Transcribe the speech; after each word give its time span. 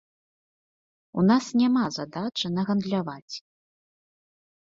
У 1.19 1.25
нас 1.31 1.45
няма 1.61 1.83
задачы 1.97 2.47
нагандляваць. 2.57 3.35